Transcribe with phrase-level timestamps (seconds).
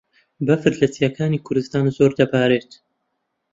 [0.45, 2.71] بەفر لە چیاکانی کوردستان زۆر دەبارێت.